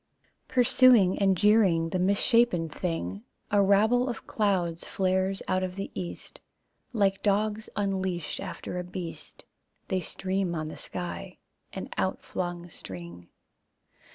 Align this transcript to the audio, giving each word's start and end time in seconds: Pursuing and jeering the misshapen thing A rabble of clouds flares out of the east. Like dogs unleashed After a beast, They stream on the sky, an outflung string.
Pursuing 0.47 1.19
and 1.19 1.37
jeering 1.37 1.89
the 1.89 1.99
misshapen 1.99 2.69
thing 2.69 3.23
A 3.51 3.61
rabble 3.61 4.09
of 4.09 4.25
clouds 4.25 4.83
flares 4.83 5.43
out 5.47 5.61
of 5.61 5.75
the 5.75 5.91
east. 5.93 6.41
Like 6.91 7.21
dogs 7.21 7.69
unleashed 7.75 8.39
After 8.39 8.79
a 8.79 8.83
beast, 8.83 9.45
They 9.89 10.01
stream 10.01 10.55
on 10.55 10.65
the 10.65 10.77
sky, 10.77 11.37
an 11.71 11.87
outflung 11.99 12.67
string. 12.69 13.29